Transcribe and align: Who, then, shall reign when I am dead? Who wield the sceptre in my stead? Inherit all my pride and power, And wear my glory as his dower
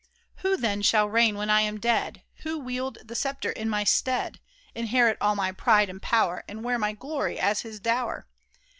Who, 0.37 0.57
then, 0.57 0.81
shall 0.81 1.07
reign 1.07 1.35
when 1.37 1.51
I 1.51 1.61
am 1.61 1.79
dead? 1.79 2.23
Who 2.37 2.57
wield 2.57 2.97
the 3.05 3.13
sceptre 3.13 3.51
in 3.51 3.69
my 3.69 3.83
stead? 3.83 4.39
Inherit 4.73 5.15
all 5.21 5.35
my 5.35 5.51
pride 5.51 5.89
and 5.91 6.01
power, 6.01 6.43
And 6.47 6.63
wear 6.63 6.79
my 6.79 6.93
glory 6.93 7.39
as 7.39 7.61
his 7.61 7.79
dower 7.79 8.25